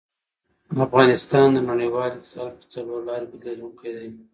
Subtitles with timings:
[0.87, 4.07] افغانستان د نړیوال اتصال په څلورلاري بدلېدونکی دی.